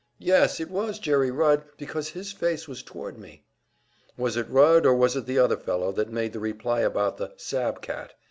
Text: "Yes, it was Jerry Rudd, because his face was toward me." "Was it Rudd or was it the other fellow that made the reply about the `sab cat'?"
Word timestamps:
"Yes, 0.17 0.59
it 0.59 0.71
was 0.71 0.97
Jerry 0.97 1.29
Rudd, 1.29 1.63
because 1.77 2.09
his 2.09 2.31
face 2.31 2.67
was 2.67 2.81
toward 2.81 3.19
me." 3.19 3.43
"Was 4.17 4.35
it 4.35 4.49
Rudd 4.49 4.83
or 4.83 4.95
was 4.95 5.15
it 5.15 5.27
the 5.27 5.37
other 5.37 5.57
fellow 5.57 5.91
that 5.91 6.09
made 6.11 6.33
the 6.33 6.39
reply 6.39 6.79
about 6.79 7.17
the 7.17 7.29
`sab 7.37 7.81
cat'?" 7.81 8.15